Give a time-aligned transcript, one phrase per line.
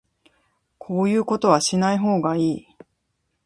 [0.79, 2.67] こういうことはしない方がいい